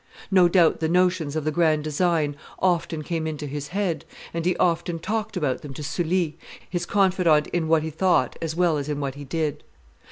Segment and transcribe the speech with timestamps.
[0.31, 4.57] No doubt the notions of the grand design often came into his head, and he
[4.57, 8.89] often talked about them to Sully, his confidant in what he thought as well as
[8.89, 9.63] in what he did.